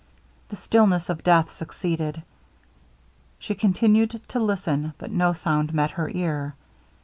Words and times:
The 0.49 0.55
stillness 0.55 1.09
of 1.09 1.23
death 1.23 1.53
succeeded. 1.53 2.23
She 3.37 3.53
continued 3.53 4.19
to 4.29 4.39
listen; 4.39 4.93
but 4.97 5.11
no 5.11 5.33
sound 5.33 5.75
met 5.75 5.91
her 5.91 6.09
ear. 6.09 6.55